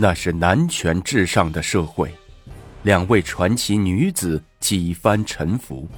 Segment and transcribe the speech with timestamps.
[0.00, 2.14] 那是男权至上的社会，
[2.84, 5.88] 两位传奇女子几番沉浮，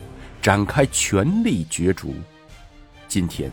[0.40, 2.14] 展开权力角逐。
[3.06, 3.52] 今天，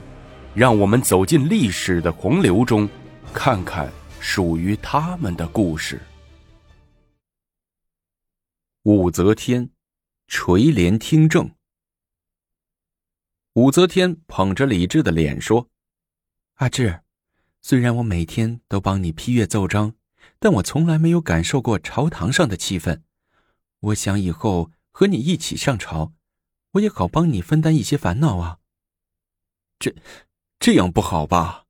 [0.55, 2.88] 让我们走进历史的洪流中，
[3.33, 3.91] 看看
[4.21, 6.01] 属于他们的故事。
[8.83, 9.69] 武则天
[10.29, 11.51] 垂帘听政。
[13.55, 15.67] 武则天捧着李治的脸说
[16.55, 17.02] ：“阿志，
[17.61, 19.93] 虽然我每天都帮你批阅奏章。”
[20.40, 23.02] 但我从来没有感受过朝堂上的气氛，
[23.80, 26.13] 我想以后和你一起上朝，
[26.73, 28.59] 我也好帮你分担一些烦恼啊。
[29.80, 29.95] 这，
[30.59, 31.66] 这样不好吧？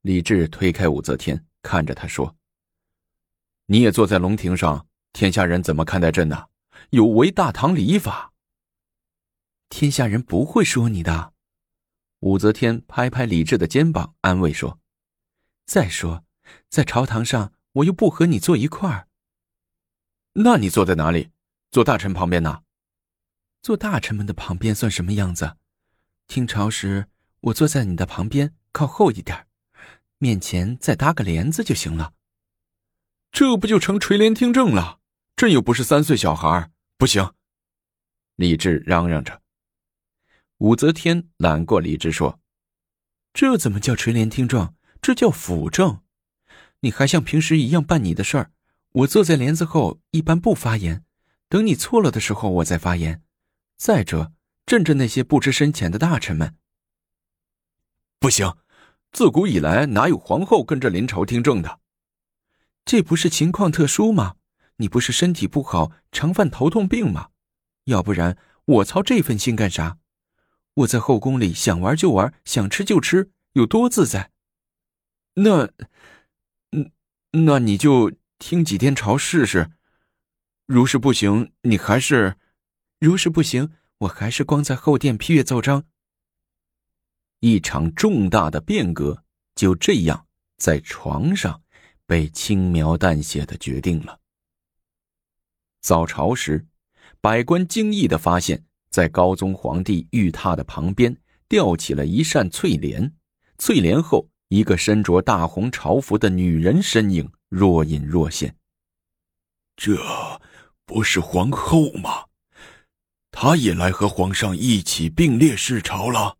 [0.00, 2.36] 李治推开武则天，看着他说
[3.66, 6.46] ：“你也坐在龙庭上，天下人怎么看待朕呢？
[6.90, 8.32] 有违大唐礼法。”
[9.70, 11.32] 天下人不会说你的。
[12.20, 14.80] 武则天拍拍李治的肩膀，安慰说
[15.64, 16.24] ：“再说，
[16.68, 19.08] 在朝堂上。”我又不和你坐一块儿，
[20.34, 21.30] 那你坐在哪里？
[21.72, 22.62] 坐大臣旁边呢？
[23.62, 25.56] 坐大臣们的旁边算什么样子？
[26.28, 27.08] 听朝时，
[27.40, 29.48] 我坐在你的旁边，靠后一点，
[30.18, 32.14] 面前再搭个帘子就行了。
[33.32, 35.00] 这不就成垂帘听政了？
[35.34, 37.34] 朕又不是三岁小孩，不行！
[38.36, 39.42] 李治嚷嚷着。
[40.58, 42.40] 武则天揽过李治说
[43.34, 44.76] ：“这怎么叫垂帘听政？
[45.02, 46.00] 这叫辅政。”
[46.84, 48.50] 你还像平时一样办你的事儿，
[48.92, 51.02] 我坐在帘子后一般不发言，
[51.48, 53.22] 等你错了的时候我再发言。
[53.78, 54.34] 再者，
[54.66, 56.56] 镇着那些不知深浅的大臣们。
[58.20, 58.54] 不行，
[59.12, 61.80] 自古以来哪有皇后跟着临朝听政的？
[62.84, 64.36] 这不是情况特殊吗？
[64.76, 67.30] 你不是身体不好，常犯头痛病吗？
[67.84, 69.96] 要不然我操这份心干啥？
[70.74, 74.32] 我在后宫里想玩就玩，想吃就吃，有多自在？
[75.36, 75.70] 那。
[76.74, 76.90] 嗯
[77.30, 79.70] 那你就听几天朝试试，
[80.66, 82.36] 如是不行，你还是，
[82.98, 85.84] 如是不行，我还是光在后殿批阅奏章。
[87.38, 89.24] 一场重大的变革
[89.54, 90.26] 就这样
[90.56, 91.62] 在床上
[92.06, 94.18] 被轻描淡写的决定了。
[95.80, 96.66] 早朝时，
[97.20, 103.14] 百官惊异的发现，在高宗皇帝御榻的旁边吊起了一扇翠帘，
[103.58, 104.28] 翠帘后。
[104.54, 108.56] 一个身着大红朝服的女人身影若隐若现。
[109.74, 109.98] 这
[110.84, 112.26] 不是皇后吗？
[113.32, 116.38] 她也来和皇上一起并列视朝了。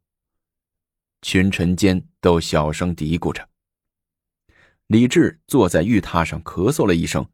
[1.22, 3.48] 群臣间都小声嘀咕着。
[4.86, 7.28] 李治坐在玉榻上咳嗽了一声：“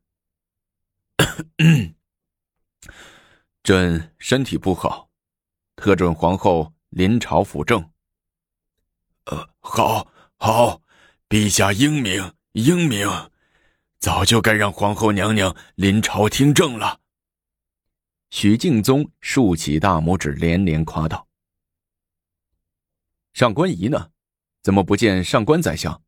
[3.63, 5.11] 朕身体不好，
[5.77, 7.91] 特准皇后临朝辅政。”
[9.27, 10.10] 呃，好。
[10.43, 10.81] 好，
[11.29, 13.07] 陛下英明，英明，
[13.99, 16.99] 早就该让皇后娘娘临朝听政了。
[18.31, 21.29] 许敬宗竖起大拇指，连连夸道
[23.35, 24.09] ：“上官仪呢？
[24.63, 26.03] 怎么不见上官宰相？”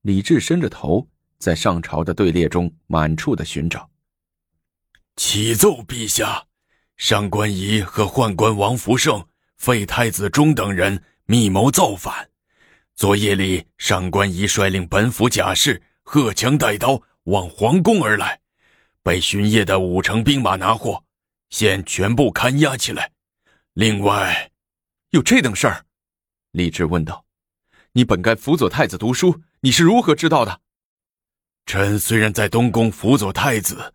[0.00, 1.06] 李治伸着头，
[1.36, 3.90] 在上朝的队列中满处的寻找。
[5.16, 6.46] 启奏陛下，
[6.96, 9.28] 上官仪和宦官王福胜、
[9.58, 12.27] 废太子忠等人密谋造反。
[12.98, 18.40] 昨夜里，上官仪率领本府甲士荷枪带刀往皇宫而来，
[19.04, 21.04] 被巡夜的五城兵马拿获，
[21.48, 23.12] 现全部看押起来。
[23.74, 24.50] 另外，
[25.10, 25.84] 有这等事儿？
[26.50, 27.24] 李治问道
[27.94, 30.60] ：“你本该辅佐太子读书，你是如何知道的？”
[31.66, 33.94] 臣虽然在东宫辅佐太子，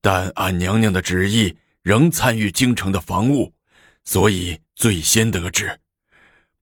[0.00, 3.52] 但按娘娘的旨意，仍参与京城的防务，
[4.04, 5.78] 所以最先得知。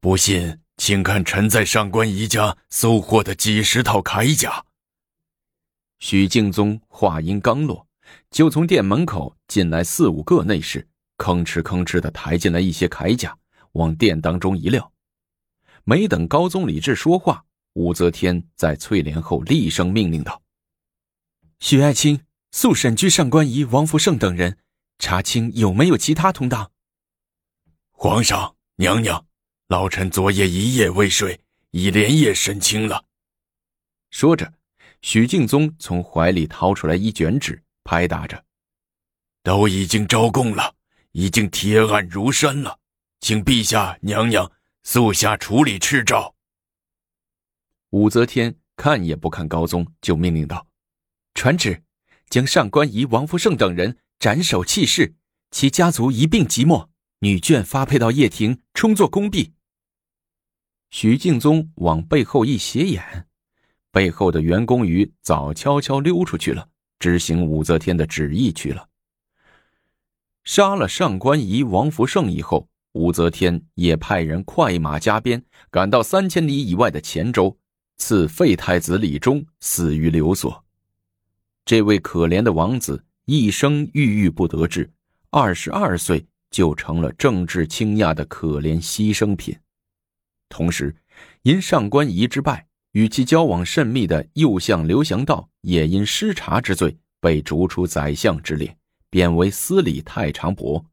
[0.01, 0.59] 不信。
[0.77, 4.65] 请看臣在上官仪家搜获的几十套铠甲。
[5.99, 7.87] 许敬宗话音刚落，
[8.31, 10.87] 就从殿门口进来四五个内侍，
[11.17, 13.37] 吭哧吭哧的抬进来一些铠甲，
[13.73, 14.93] 往殿当中一撂。
[15.85, 20.43] 没等高宗李治说话，武则天在翠帘后厉声命令道
[21.61, 22.21] ：“许爱卿，
[22.53, 24.59] 速审居上官仪、王福胜等人，
[24.99, 26.71] 查清有没有其他同党。”
[27.93, 29.27] 皇上，娘娘。
[29.69, 31.41] 老臣昨夜一夜未睡，
[31.73, 33.05] 已连夜审清了。
[34.11, 34.53] 说着，
[35.03, 38.45] 许敬宗从怀里掏出来一卷纸，拍打着
[39.43, 40.73] ：“都已经招供了，
[41.11, 42.79] 已经铁案如山了，
[43.21, 44.53] 请陛下娘娘
[44.85, 46.37] 速下处理敕诏。”
[47.91, 50.65] 武则天看也不看高宗，就命令道
[51.35, 51.83] ：“传旨，
[52.31, 55.17] 将上官仪、王福胜等人斩首弃市，
[55.51, 59.53] 其家族一并即没，女眷发配到掖庭，充作宫婢。”
[60.91, 63.27] 许敬宗往背后一斜眼，
[63.91, 66.69] 背后的袁公瑜早悄悄溜出去了，
[66.99, 68.89] 执行武则天的旨意去了。
[70.45, 77.59] 杀了上官仪、王福胜以后，武则天也派人快马加鞭赶到三千里以外的黔州，
[77.97, 80.65] 赐废太子李忠死于流所。
[81.65, 84.89] 这位可怜的王子一生郁郁不得志，
[85.31, 89.59] 二十二岁就成了政治倾轧的可怜牺牲品。
[90.49, 90.97] 同时，
[91.43, 98.77] 因上官仪之败，与其交往甚密的右相刘祥道也因失察之罪被逐出宰相之列，
[99.11, 100.85] 贬为司礼太常伯。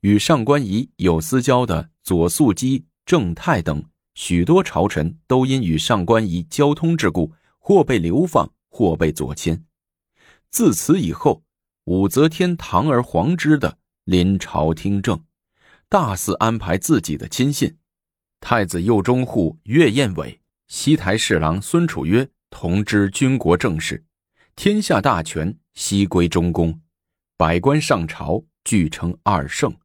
[0.00, 9.64] 与上官仪有私交的左素基、郑泰等许多朝臣，都因与上官仪交通之故，或被流放，或被左迁。
[10.50, 11.42] 自此以后，
[11.84, 15.22] 武则天堂而皇之的临朝听政，
[15.88, 17.76] 大肆安排自己的亲信，
[18.40, 24.04] 太子右中护岳彦伟、西台侍郎孙楚约同知军国政事，
[24.56, 26.80] 天下大权悉归中宫，
[27.36, 29.76] 百官上朝俱称二圣。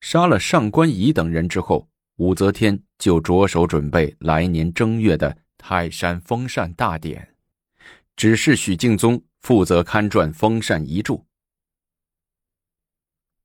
[0.00, 7.34] 杀了上官仪等人之后，武则天就着手准备来年正月的泰山封禅大典。
[8.14, 11.24] 指示许敬宗负责刊撰封禅遗著。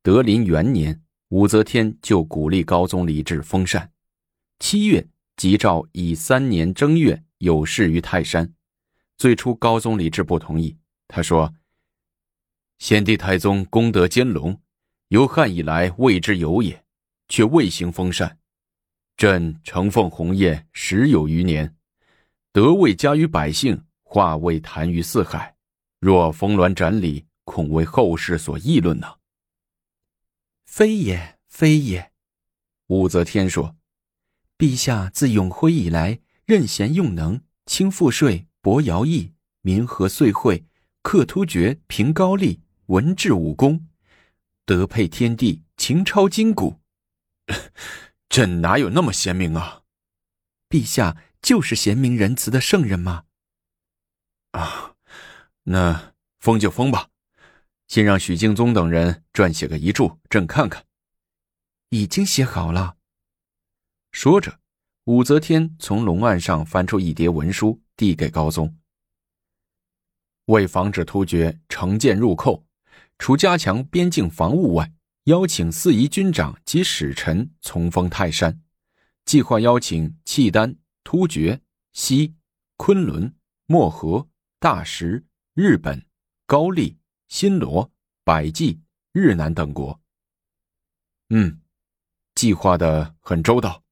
[0.02, 1.02] 德林元年，
[1.34, 3.92] 武则天就鼓励高宗李治封禅。
[4.60, 5.04] 七月，
[5.36, 8.54] 即诏以三年正月有事于泰山。
[9.18, 10.78] 最初，高宗李治不同意。
[11.08, 11.52] 他说
[12.78, 14.62] ：“先帝太宗功德兼隆，
[15.08, 16.86] 由汉以来未之有也，
[17.28, 18.38] 却未行封禅。
[19.18, 21.76] 朕承奉鸿业十有余年，
[22.52, 25.56] 德未加于百姓。”话未谈于四海，
[26.00, 29.08] 若峰峦斩礼，恐为后世所议论呢。
[30.76, 32.12] 非也，非也。
[32.88, 33.76] 武则天说
[34.58, 40.66] ：“陛下自永徽以来，任贤用能，轻赋税，博徭役，民和岁会，
[41.04, 43.88] 克突厥，平高丽，文治武功，
[44.66, 46.80] 德配天地，情超筋骨。
[48.28, 49.84] 朕哪有那么贤明啊？
[50.68, 53.26] 陛下就是贤明仁慈的圣人吗？”
[54.54, 54.96] 啊，
[55.66, 57.12] 那封就封吧，
[57.94, 60.84] 先让许敬宗等人撰写个遗嘱，朕看看。
[61.90, 62.98] 已经写好了。
[64.12, 64.60] 说着，
[65.04, 68.76] 武则天从龙案上翻出一叠文书，递给高宗。
[70.46, 72.66] 为防止突厥乘舰入寇，
[73.20, 74.92] 除加强边境防务外，
[75.26, 78.60] 邀请四夷军长及使臣从封泰山，
[79.24, 81.62] 计划邀请契丹、突厥、
[81.92, 82.34] 西、
[82.76, 83.36] 昆仑、
[83.68, 84.28] 漠河。
[84.60, 85.24] 大石、
[85.54, 86.04] 日本、
[86.48, 86.98] 高丽、
[87.34, 87.92] 新罗、
[88.24, 88.80] 百济、
[89.12, 90.00] 日南等国。
[91.30, 91.62] 嗯，
[92.36, 93.84] 计划的很周到。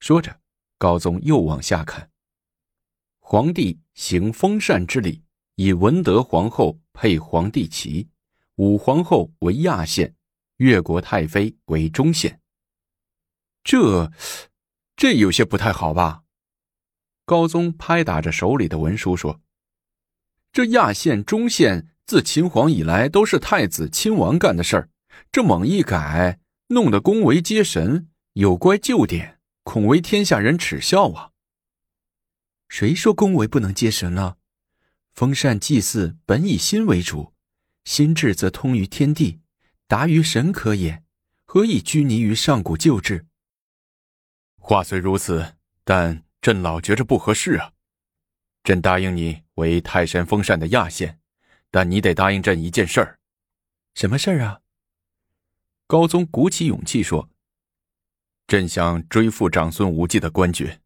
[0.00, 0.40] 说着，
[0.78, 2.10] 高宗又往下看。
[3.18, 5.22] 皇帝行封禅之礼，
[5.56, 8.08] 以文德皇后配皇帝旗，
[8.54, 10.16] 武皇后为亚县，
[10.56, 12.40] 越国太妃为中县。
[13.62, 14.10] 这，
[14.96, 16.24] 这有些不太好吧？
[17.26, 19.42] 高宗拍打着手里的文书说。
[20.50, 24.88] 这亚县、中县自秦皇以来都是太子亲王干的事儿，
[25.32, 31.30] 这猛一改，弄得宫闱皆神，有乖旧典，恐为天下人耻笑啊！
[32.68, 34.36] 谁说宫闱不能接神了？
[35.12, 37.32] 封禅祭祀本以心为主，
[37.84, 39.40] 心智则通于天地，
[39.86, 41.02] 达于神可也，
[41.44, 43.26] 何以拘泥于上古旧制？
[44.58, 47.72] 话虽如此，但朕老觉着不合适啊！
[48.62, 49.44] 朕答应你。
[49.54, 51.20] 为泰山封禅的亚县，
[51.74, 53.18] 但你得答应朕一件事儿。
[53.96, 54.60] 什么事儿啊？
[55.88, 57.28] 高宗鼓起勇气说
[58.46, 60.80] ：“朕想追复长孙无忌的官爵，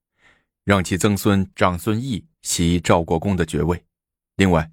[0.65, 3.85] 让其曾孙长孙毅袭赵国公的爵位。
[4.37, 4.73] 另外，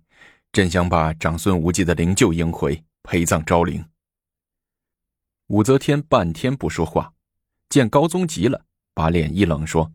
[0.53, 3.85] 朕想把长孙无忌的灵柩迎回，陪葬昭陵。”
[5.47, 7.13] 武则天半天不说话，
[7.67, 9.91] 见高宗急了，把脸一冷说：“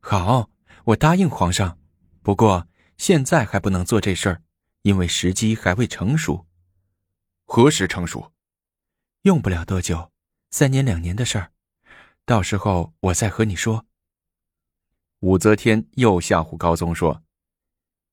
[0.00, 0.48] 好，
[0.84, 1.78] 我答应皇上。
[2.22, 4.42] 不过。”现在还不能做这事儿，
[4.84, 6.46] 因为时机还未成熟。
[7.46, 8.32] 何时成熟？
[9.22, 10.12] 用不了多久，
[10.50, 11.52] 三年两年的事儿。
[12.26, 13.86] 到时候我再和你说。
[15.20, 17.22] 武则天又吓唬高宗说：“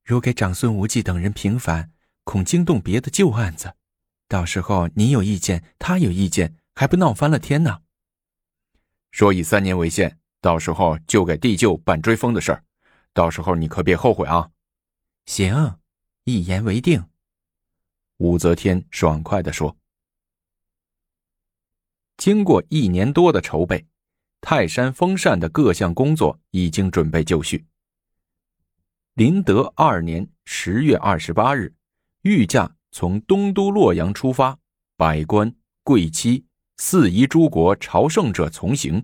[0.05, 1.91] 如给长孙无忌等人平反，
[2.23, 3.75] 恐惊动别的旧案子。
[4.29, 7.81] 到时候你有意见，他有意见，还不闹翻了天呢？”
[9.11, 12.63] 说以三年为限，到时候就给帝舅办追封的事儿。
[13.11, 14.51] 到时候你可别后悔啊！
[15.25, 15.80] 行，
[16.23, 17.03] 一言为定。
[18.17, 19.75] 武则天爽快的说。
[22.17, 23.87] 经过一年多的筹备，
[24.41, 27.65] 泰山封禅的各项工作已经准备就绪，
[29.15, 31.73] 麟德二年十月二十八日，
[32.21, 34.59] 御驾从东都洛阳出发，
[34.95, 35.51] 百官
[35.83, 36.45] 贵戚、
[36.77, 39.03] 四夷诸国朝圣者从行，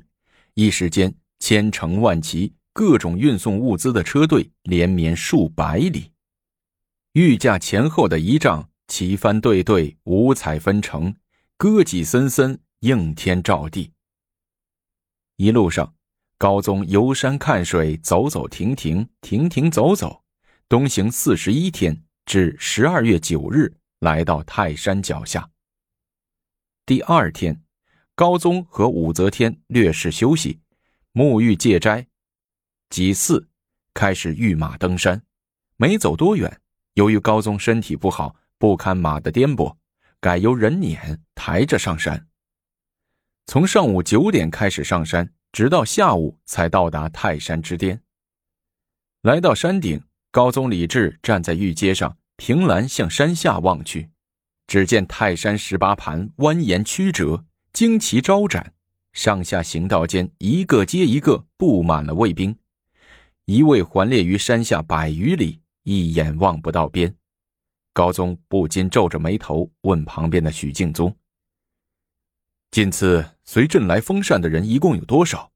[0.53, 6.11] 一时间千乘万骑，各种运送物资的车队连绵数百里。
[7.17, 11.15] 御驾前后的仪仗旗帆对对，五彩纷呈，
[11.57, 13.91] 歌伎森森，应天照地。
[15.37, 15.95] 一路上，
[16.37, 20.23] 高宗游山看水，走走停停，停停走走，
[20.69, 25.49] 东行四十一天，至十二月九日，来到泰山脚下。
[26.85, 27.63] 第二天，
[28.13, 30.59] 高宗和武则天略事休息，
[31.13, 32.05] 沐浴戒斋，
[32.91, 33.49] 即四
[33.95, 35.23] 开始御马登山。
[35.77, 36.61] 没走多远，
[36.97, 39.75] 由于高宗身体不好，不堪马的颠簸，
[40.19, 42.27] 改由人撵抬着上山。
[43.45, 48.01] 从上午九点开始上山，直到下午才到达泰山之巅。
[49.21, 50.01] 来到山顶，
[50.31, 54.09] 高宗李治站在御阶上，凭栏向山下望去，
[54.65, 58.73] 只见泰山十八盘蜿蜒曲折，旌旗招展，
[59.13, 62.57] 上下行道间一个接一个布满了卫兵，
[63.45, 67.15] 一位环列于山下百余里，一眼望不到边。
[67.93, 71.15] 高宗不禁皱着眉头，问旁边的许敬宗。
[72.71, 75.49] 今次随朕来封禅的人一共有多少？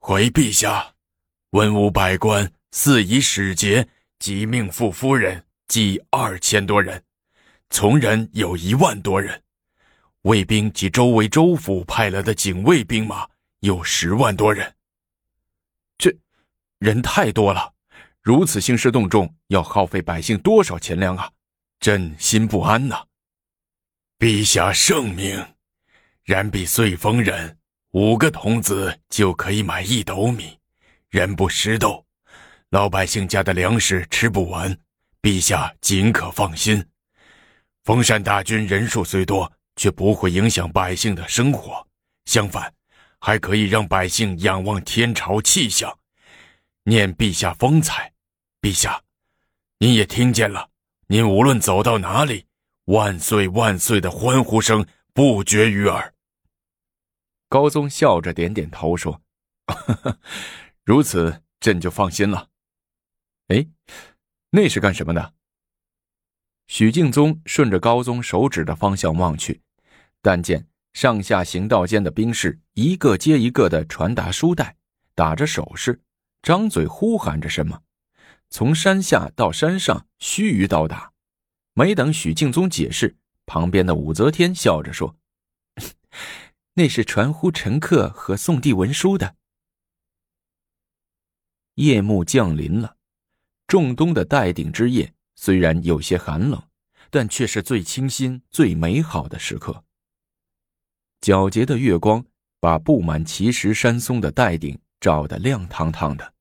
[0.00, 0.94] 回陛下，
[1.50, 3.88] 文武百官、四夷使节
[4.18, 7.04] 及命妇夫人计二千多人，
[7.70, 9.40] 从人有一万多人，
[10.22, 14.74] 卫兵及周围州府派来的警卫兵马有十万多人。
[15.96, 16.12] 这
[16.80, 17.72] 人太多了，
[18.22, 21.28] 如此兴师动众，要耗费百姓多少钱粮啊！
[21.80, 23.04] 朕心不安呐。
[24.16, 25.44] 陛下圣明。
[26.22, 27.58] 然比岁丰人
[27.90, 30.56] 五个童子就可以买一斗米，
[31.10, 32.06] 人不识斗，
[32.70, 34.78] 老百姓家的粮食吃不完。
[35.20, 36.84] 陛下尽可放心，
[37.82, 41.84] 封禅大军人数虽多，却不会影响百姓的生活，
[42.26, 42.72] 相反，
[43.18, 45.98] 还可以让百姓仰望天朝气象，
[46.84, 48.11] 念陛下风采。
[48.62, 49.02] 陛下，
[49.78, 50.70] 您也听见了，
[51.08, 52.46] 您无论走到哪里，
[52.84, 56.14] 万岁万岁的欢呼声不绝于耳。
[57.48, 59.20] 高宗笑着点点头说
[60.86, 62.50] ：“如此，朕就放心了。”
[63.52, 63.66] 哎，
[64.50, 65.34] 那是干什么的？
[66.68, 69.60] 许敬宗顺着高宗手指的方向望去，
[70.20, 74.76] 但见上下行道间的兵士一个接一个的传达书袋，
[75.16, 76.00] 打着手势，
[76.42, 77.82] 张嘴呼喊着什么，
[78.52, 81.10] 从山下到山上须臾到达。
[81.72, 83.16] 没等许敬宗解释，
[83.46, 85.16] 旁边的武则天笑着说。
[86.74, 89.36] 那是传呼臣客和送递文书的。
[91.76, 92.96] 夜幕降临了，
[93.66, 96.62] 仲冬的戴顶之夜虽然有些寒冷，
[97.08, 99.82] 但却是最清新、最美好的时刻。
[101.22, 102.22] 皎洁的月光
[102.60, 106.34] 把布满奇石山松的戴顶照得亮堂堂的。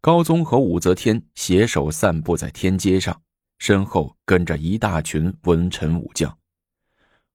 [0.00, 3.22] 高宗和武则天携手散步在天街上，
[3.58, 6.38] 身后跟着一大群文臣武将。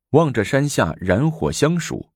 [0.09, 2.09] 望着山下燃火相属，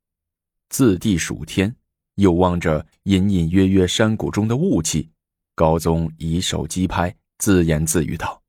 [0.70, 1.76] 自地数天，
[2.16, 5.12] 又望着隐隐约约山谷中的雾气，
[5.54, 8.42] 高宗以手击拍，自言自语道：“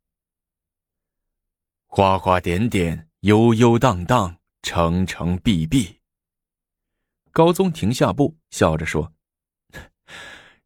[1.87, 5.99] 花花点点，悠悠荡荡，澄澄碧碧。”
[7.31, 9.13] 高宗停下步，笑着说：“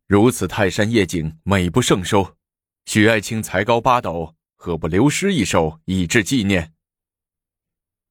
[0.07, 2.37] 如此泰山夜景，美不胜收。
[2.85, 6.73] 许爱卿才高八斗，何不留诗一首，以致纪念？”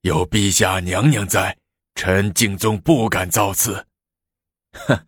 [0.02, 1.58] 有陛下娘娘在，
[1.96, 3.88] 臣敬宗不敢造次。
[4.74, 5.06] 哼，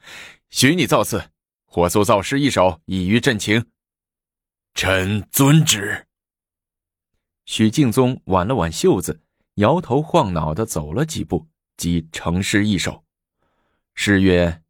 [0.50, 1.32] 许你造次，
[1.66, 3.66] 火速造诗一首，以娱朕情。
[4.76, 6.06] 臣遵旨。
[7.46, 9.22] 许敬宗挽了挽袖子，
[9.56, 13.04] 摇头晃脑的走了几步，即成诗一首。
[13.96, 14.62] 诗曰：“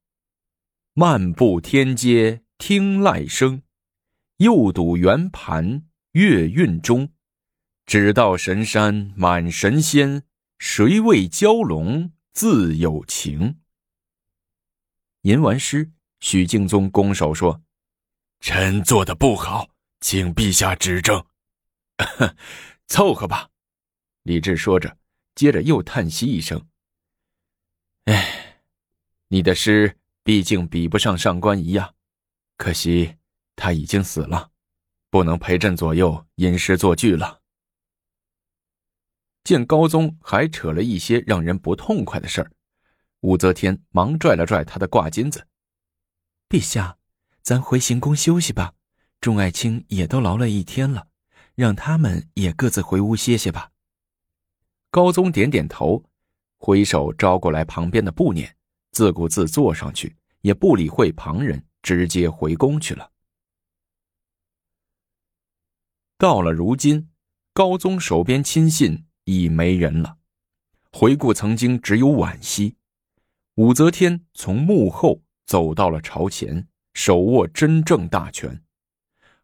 [0.98, 3.64] 漫步天阶听籁声，
[4.38, 5.84] 又睹圆盘
[6.14, 7.12] 月韵中。”
[7.86, 10.24] 只道神山满神仙，
[10.58, 13.60] 谁为蛟龙自有情？
[15.24, 17.62] 吟完诗，许敬宗拱手说
[18.40, 19.68] ：“臣做的不好，
[20.00, 21.26] 请陛下指正。”
[22.88, 23.50] 凑合吧。
[24.24, 24.98] 李治说着，
[25.36, 26.66] 接着又叹息一声
[28.06, 28.62] ：“哎，
[29.28, 31.94] 你的诗毕竟比不上上官仪呀，
[32.58, 33.16] 可惜
[33.56, 34.50] 他已经死了，
[35.12, 37.42] 不能陪朕左右吟诗作句了。”
[39.46, 42.52] 见高宗还扯了一些让人不痛快的事儿，
[43.20, 45.46] 武则天忙拽了拽他的挂金子
[46.50, 46.98] ：“陛下，
[47.44, 48.74] 咱回行宫休息吧，
[49.22, 51.08] 众爱卿也都劳累一天了，
[51.54, 53.70] 让他们也各自回屋歇歇吧。
[54.90, 56.04] 高宗点点头，
[56.58, 58.52] 挥手招过来旁边的步辇，
[58.96, 63.12] 自顾自坐上去，也不理会旁人，直接回宫去了。
[66.18, 67.10] 到了如今，
[67.52, 70.20] 高宗手边亲信已没人了。
[70.94, 72.78] 回顾曾经，只有惋惜。
[73.56, 78.64] 武则天从幕后走到了朝前，手握真正大权。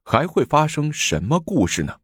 [0.05, 2.00] 还会发生什么故事呢？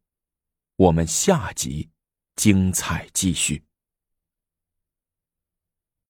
[0.75, 1.91] 我们下集
[2.35, 3.66] 精彩继续。